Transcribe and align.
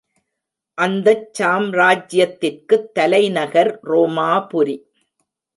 அந்தச் 0.77 1.27
சாம்ராஜ்யத்திற்குத் 1.37 2.89
தலைநகர் 2.93 3.71
ரோமாபுரி. 3.83 4.77